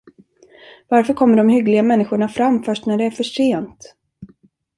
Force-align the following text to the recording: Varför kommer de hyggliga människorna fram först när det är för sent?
Varför 0.87 1.13
kommer 1.13 1.37
de 1.37 1.49
hyggliga 1.49 1.83
människorna 1.83 2.29
fram 2.29 2.63
först 2.63 2.85
när 2.85 2.97
det 2.97 3.05
är 3.05 3.11
för 3.11 3.23
sent? 3.23 3.95